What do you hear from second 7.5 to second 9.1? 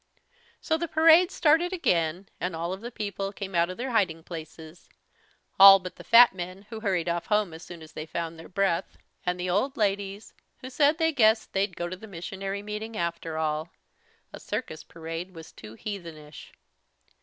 as soon as they found their breath,